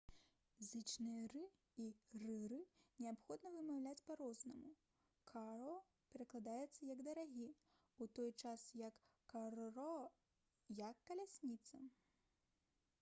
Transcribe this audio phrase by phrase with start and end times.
[0.67, 1.83] зычныя «r» і
[2.19, 2.53] «rr»
[3.05, 4.71] неабходна вымаўляць па-рознаму:
[5.33, 5.75] «caro»
[6.15, 7.47] перакладаецца як «дарагі»
[8.07, 8.99] у той час як
[9.35, 9.91] «carro»—
[10.81, 11.85] гэта «калясніца»